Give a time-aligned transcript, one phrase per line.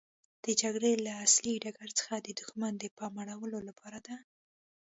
[0.45, 4.15] د جګړې له اصلي ډګر څخه د دښمن د پام اړولو لپاره ده.